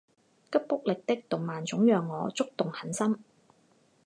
[0.51, 3.23] 吉卜力的动漫总让我触动很深